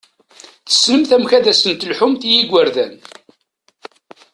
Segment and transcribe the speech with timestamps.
[0.67, 2.93] Tessnemt amek ad sen-telḥumt i yigurdan!